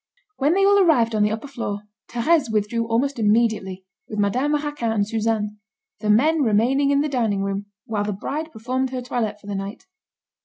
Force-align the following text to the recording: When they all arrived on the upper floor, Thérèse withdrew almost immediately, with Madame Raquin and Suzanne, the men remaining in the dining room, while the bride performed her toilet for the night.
When 0.37 0.55
they 0.55 0.65
all 0.65 0.79
arrived 0.79 1.13
on 1.13 1.21
the 1.21 1.29
upper 1.29 1.47
floor, 1.47 1.83
Thérèse 2.09 2.51
withdrew 2.51 2.87
almost 2.87 3.19
immediately, 3.19 3.85
with 4.09 4.17
Madame 4.17 4.55
Raquin 4.55 4.91
and 4.91 5.07
Suzanne, 5.07 5.59
the 5.99 6.09
men 6.09 6.41
remaining 6.41 6.89
in 6.89 7.01
the 7.01 7.07
dining 7.07 7.43
room, 7.43 7.67
while 7.85 8.03
the 8.05 8.11
bride 8.11 8.51
performed 8.51 8.89
her 8.89 9.03
toilet 9.03 9.39
for 9.39 9.45
the 9.45 9.53
night. 9.53 9.85